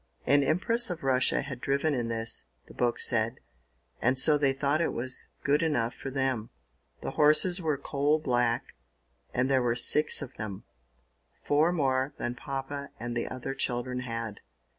An 0.25 0.41
Empress 0.43 0.89
of 0.89 1.03
Russia 1.03 1.43
had 1.43 1.61
driven 1.61 1.93
in 1.93 2.07
this, 2.07 2.45
the 2.67 2.73
book 2.73 2.99
said, 2.99 3.37
and 4.01 4.17
so 4.17 4.35
they 4.35 4.51
thought 4.51 4.81
it 4.81 4.93
was 4.93 5.25
good 5.43 5.61
enough 5.61 5.93
for 5.93 6.09
them. 6.09 6.49
The 7.01 7.11
horses 7.11 7.61
were 7.61 7.77
coal 7.77 8.17
black, 8.17 8.63
and 9.31 9.47
there 9.47 9.61
were 9.61 9.75
six 9.75 10.23
of 10.23 10.33
them, 10.37 10.63
four 11.45 11.71
more 11.71 12.15
than 12.17 12.33
Papa 12.33 12.89
and 12.99 13.15
the 13.15 13.27
other 13.27 13.53
children 13.53 13.99
had. 13.99 14.39